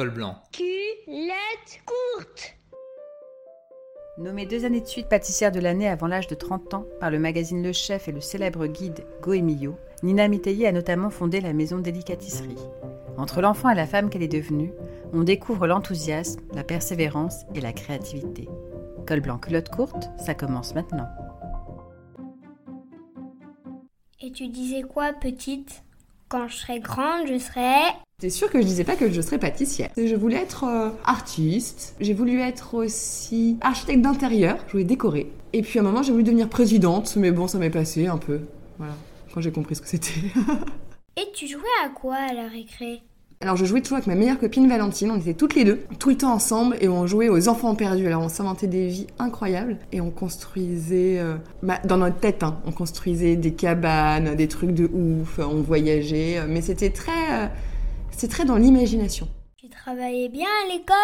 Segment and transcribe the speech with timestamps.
[0.00, 0.34] col blanc.
[0.50, 2.54] Culotte courte.
[4.16, 7.18] Nommée deux années de suite pâtissière de l'année avant l'âge de 30 ans par le
[7.18, 11.76] magazine Le Chef et le célèbre guide Goemio, Nina Métayer a notamment fondé la maison
[11.76, 12.56] délicatisserie.
[13.18, 14.72] Entre l'enfant et la femme qu'elle est devenue,
[15.12, 18.48] on découvre l'enthousiasme, la persévérance et la créativité.
[19.06, 21.08] Col blanc culotte courte, ça commence maintenant.
[24.22, 25.84] Et tu disais quoi, petite?
[26.30, 27.92] Quand je serai grande, je serai...
[28.20, 29.88] C'est sûr que je disais pas que je serais pâtissière?
[29.96, 35.32] Je voulais être euh, artiste, j'ai voulu être aussi architecte d'intérieur, je voulais décorer.
[35.54, 38.18] Et puis à un moment, j'ai voulu devenir présidente, mais bon, ça m'est passé un
[38.18, 38.40] peu.
[38.76, 38.92] Voilà,
[39.32, 40.20] quand j'ai compris ce que c'était.
[41.16, 43.00] Et tu jouais à quoi à la récré?
[43.40, 46.10] Alors je jouais toujours avec ma meilleure copine Valentine, on était toutes les deux, tout
[46.10, 48.06] le temps ensemble, et on jouait aux enfants perdus.
[48.06, 52.60] Alors on s'inventait des vies incroyables, et on construisait, euh, bah, dans notre tête, hein,
[52.66, 57.46] on construisait des cabanes, des trucs de ouf, on voyageait, mais c'était très, euh,
[58.20, 59.28] c'était très dans l'imagination.
[59.56, 60.94] Tu travaillais bien à l'école?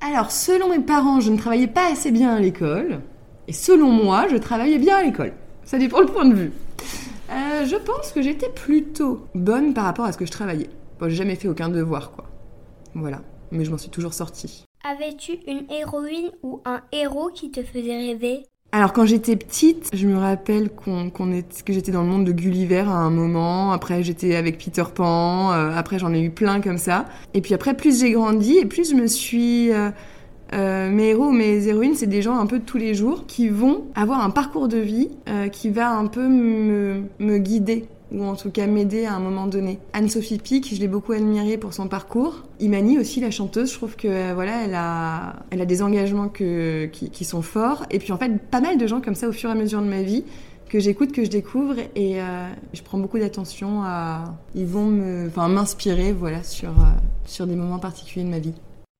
[0.00, 3.02] Alors selon mes parents, je ne travaillais pas assez bien à l'école,
[3.46, 5.32] et selon moi, je travaillais bien à l'école.
[5.62, 6.52] Ça dépend le point de vue.
[7.30, 10.68] Euh, je pense que j'étais plutôt bonne par rapport à ce que je travaillais.
[10.98, 12.24] Bon, j'ai jamais fait aucun devoir, quoi.
[12.96, 13.22] Voilà.
[13.52, 14.64] Mais je m'en suis toujours sortie.
[14.82, 18.44] Avais-tu une héroïne ou un héros qui te faisait rêver?
[18.76, 22.32] Alors quand j'étais petite, je me rappelle qu'on, est- que j'étais dans le monde de
[22.32, 23.72] Gulliver à un moment.
[23.72, 25.50] Après j'étais avec Peter Pan.
[25.54, 27.06] euh, après j'en ai eu plein comme ça.
[27.32, 29.88] Et puis après plus j'ai grandi et plus je me suis euh,
[30.52, 33.24] euh, mes héros ou mes héroïnes, c'est des gens un peu de tous les jours
[33.26, 38.22] qui vont avoir un parcours de vie euh, qui va un peu me, guider ou
[38.22, 39.80] en tout cas m'aider à un moment donné.
[39.92, 42.44] Anne-Sophie Pic, je l'ai beaucoup admirée pour son parcours.
[42.60, 46.28] Imani aussi, la chanteuse, je trouve que euh, voilà, elle a, elle a des engagements
[46.28, 47.84] qui, sont forts.
[47.90, 49.82] Et puis en fait, pas mal de gens comme ça au fur et à mesure
[49.82, 50.24] de ma vie
[50.68, 52.18] que j'écoute, que je découvre et
[52.72, 54.34] je prends beaucoup d'attention à...
[54.54, 54.86] Ils vont
[55.48, 56.72] m'inspirer voilà, sur,
[57.24, 58.54] sur des moments particuliers de ma vie.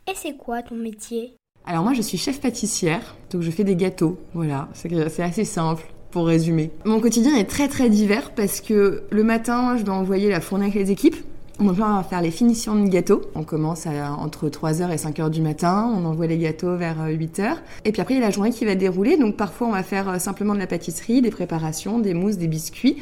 [0.09, 1.36] Et c'est quoi ton métier?
[1.69, 5.83] Alors moi je suis chef pâtissière, donc je fais des gâteaux, voilà, c'est assez simple
[6.13, 6.71] pour résumer.
[6.85, 10.67] Mon quotidien est très très divers parce que le matin je dois envoyer la fournée
[10.67, 11.17] avec les équipes.
[11.59, 13.23] On va faire les finitions de gâteaux.
[13.35, 17.57] On commence à, entre 3h et 5h du matin, on envoie les gâteaux vers 8h.
[17.85, 19.83] Et puis après il y a la journée qui va dérouler, donc parfois on va
[19.83, 22.97] faire euh, simplement de la pâtisserie, des préparations, des mousses, des biscuits.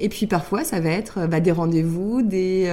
[0.00, 2.66] Et puis parfois, ça va être euh, bah, des rendez-vous, des,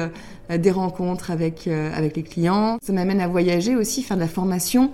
[0.52, 2.78] euh, des rencontres avec, euh, avec les clients.
[2.82, 4.92] Ça m'amène à voyager aussi, faire de la formation,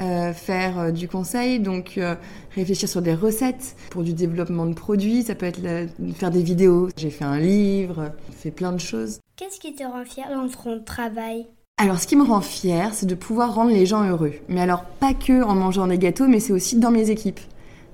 [0.00, 2.14] euh, faire euh, du conseil, donc euh,
[2.54, 5.22] réfléchir sur des recettes pour du développement de produits.
[5.22, 6.88] Ça peut être la- faire des vidéos.
[6.96, 9.20] J'ai fait un livre, fait plein de choses.
[9.36, 11.46] Qu'est-ce qui te rend fière dans ton travail?
[11.78, 14.32] Alors, ce qui me rend fière, c'est de pouvoir rendre les gens heureux.
[14.48, 17.40] Mais alors, pas que en mangeant des gâteaux, mais c'est aussi dans mes équipes.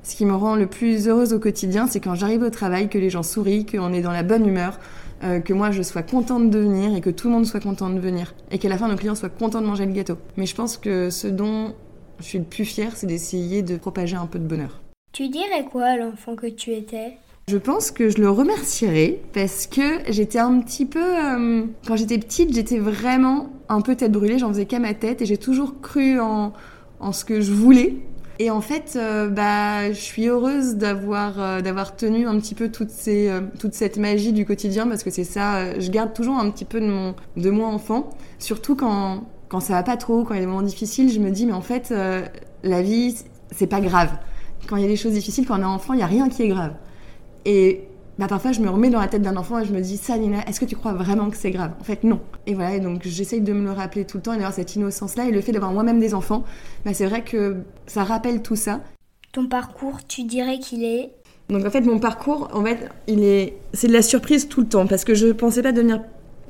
[0.05, 2.99] Ce qui me rend le plus heureuse au quotidien, c'est quand j'arrive au travail, que
[2.99, 4.79] les gens sourient, qu'on est dans la bonne humeur,
[5.25, 7.91] euh, que moi je sois contente de venir et que tout le monde soit content
[7.91, 8.35] de venir.
[8.53, 10.17] Et qu'à la fin, nos clients soient contents de manger le gâteau.
[10.37, 11.75] Mais je pense que ce dont
[12.23, 14.81] je suis le plus fière, c'est d'essayer de propager un peu de bonheur.
[15.13, 17.19] Tu dirais quoi à l'enfant que tu étais?
[17.49, 21.03] Je pense que je le remercierai parce que j'étais un petit peu.
[21.03, 25.21] euh, quand j'étais petite, j'étais vraiment un peu tête brûlée, j'en faisais qu'à ma tête
[25.23, 26.53] et j'ai toujours cru en,
[27.01, 27.97] en ce que je voulais.
[28.39, 32.71] Et en fait, euh, bah, je suis heureuse d'avoir euh, d'avoir tenu un petit peu
[32.89, 36.51] ces, euh, toute cette magie du quotidien parce que c'est ça, je garde toujours un
[36.51, 38.09] petit peu de, mon, de moi enfant,
[38.39, 41.21] surtout quand, quand ça va pas trop, quand il y a des moments difficiles, je
[41.21, 42.27] me dis, mais en fait, euh,
[42.63, 43.15] la vie,
[43.51, 44.09] c'est pas grave.
[44.67, 46.31] Quand il y a des choses difficiles, quand on est enfant, il y a rien
[46.31, 46.73] qui est grave.
[47.45, 47.83] Et
[48.19, 50.17] bah, parfois, je me remets dans la tête d'un enfant et je me dis, ça,
[50.17, 51.73] Nina, est-ce que tu crois vraiment que c'est grave?
[51.79, 52.21] En fait, non.
[52.47, 54.75] Et voilà, et donc j'essaye de me le rappeler tout le temps et d'avoir cette
[54.75, 55.27] innocence-là.
[55.27, 56.45] Et le fait d'avoir moi-même des enfants,
[56.87, 58.81] bah, c'est vrai que ça rappelle tout ça.
[59.33, 61.11] Ton parcours, tu dirais qu'il est?
[61.51, 64.69] Donc en fait, mon parcours, en fait, il est, c'est de la surprise tout le
[64.69, 66.01] temps parce que je pensais pas devenir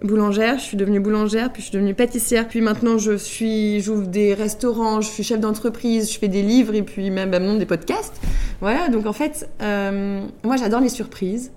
[0.03, 0.59] boulangère.
[0.59, 4.35] Je suis devenue boulangère, puis je suis devenue pâtissière, puis maintenant je suis, j'ouvre des
[4.35, 8.21] restaurants, je suis chef d'entreprise, je fais des livres et puis même, des podcasts.
[8.61, 8.89] Voilà.
[8.89, 11.53] Donc en fait, euh, moi j'adore les surprises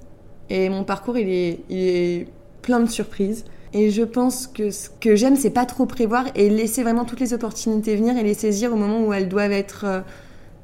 [0.50, 2.27] et mon parcours il est,
[2.62, 3.45] plein de surprises.
[3.74, 7.19] Et je pense que ce que j'aime, c'est pas trop prévoir et laisser vraiment toutes
[7.19, 10.01] les opportunités venir et les saisir au moment où elles doivent être euh,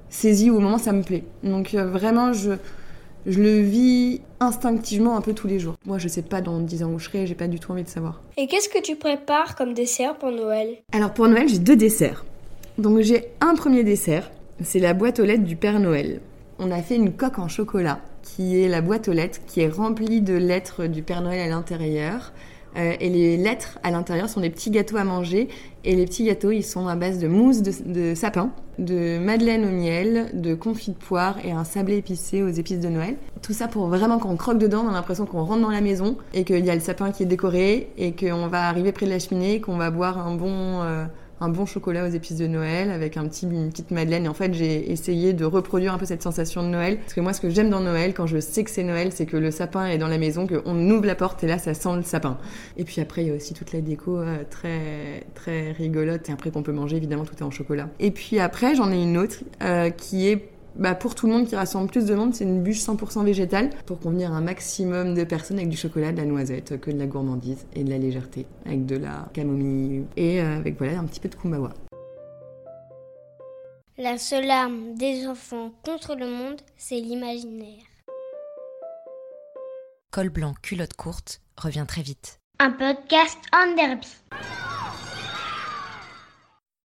[0.10, 1.24] saisies ou au moment où ça me plaît.
[1.44, 2.54] Donc euh, vraiment, je
[3.28, 5.76] le vis instinctivement un peu tous les jours.
[5.86, 7.84] Moi, je sais pas dans 10 ans où je serai, j'ai pas du tout envie
[7.84, 8.22] de savoir.
[8.36, 10.78] Et qu'est-ce que tu prépares comme dessert pour Noël?
[10.92, 12.26] Alors pour Noël, j'ai deux desserts.
[12.78, 14.32] Donc j'ai un premier dessert,
[14.64, 16.20] c'est la boîte aux lettres du Père Noël.
[16.60, 19.70] On a fait une coque en chocolat, qui est la boîte aux lettres, qui est
[19.70, 22.34] remplie de lettres du Père Noël à l'intérieur.
[22.78, 25.50] Euh, et les lettres à l'intérieur sont des petits gâteaux à manger.
[25.84, 29.72] Et les petits gâteaux, ils sont à base de mousse de, sapin, de madeleine au
[29.72, 33.16] miel, de confit de poire et un sablé épicé aux épices de Noël.
[33.42, 36.18] Tout ça pour vraiment qu'on croque dedans, on a l'impression qu'on rentre dans la maison
[36.34, 39.12] et qu'il y a le sapin qui est décoré et qu'on va arriver près de
[39.12, 40.82] la cheminée, qu'on va boire un bon...
[40.84, 41.06] Euh,
[41.42, 44.26] un bon chocolat aux épices de Noël avec un une petite madeleine.
[44.26, 47.00] Et en fait, j'ai essayé de reproduire un peu cette sensation de Noël.
[47.00, 49.26] Parce que moi, ce que j'aime dans Noël, quand je sais que c'est Noël, c'est
[49.26, 51.96] que le sapin est dans la maison, qu'on ouvre la porte et là, ça sent
[51.96, 52.38] le sapin.
[52.78, 56.30] Et puis après, il y a aussi toute la déco euh, très, très rigolote.
[56.30, 57.90] Et après qu'on peut manger, évidemment, tout est en chocolat.
[58.00, 61.48] Et puis après, j'en ai une autre euh, qui est bah, pour tout le monde
[61.48, 65.24] qui rassemble plus de monde, c'est une bûche 100% végétale pour convenir un maximum de
[65.24, 68.46] personnes avec du chocolat, de la noisette, que de la gourmandise et de la légèreté,
[68.66, 71.74] avec de la camomille et euh, avec voilà un petit peu de kumbawa.
[73.98, 77.84] La seule arme des enfants contre le monde, c'est l'imaginaire.
[80.12, 82.40] Col blanc, culotte courte revient très vite.
[82.60, 84.08] Un podcast en derby.